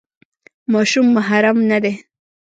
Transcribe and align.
ماشوم 0.71 1.05
محرم 1.15 1.57
نه 1.69 1.77
دی. 1.83 1.93